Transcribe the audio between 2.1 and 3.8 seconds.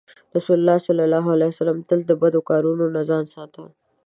بدو کارونو نه ځان ساته.